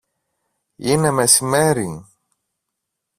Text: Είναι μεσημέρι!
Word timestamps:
Είναι 0.75 1.11
μεσημέρι! 1.11 2.05